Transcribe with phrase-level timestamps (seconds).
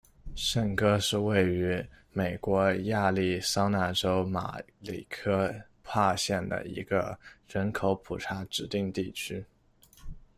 [0.35, 9.45] 圣歌是位于美国亚利桑那州马里科帕县的一个人口普查指定地区。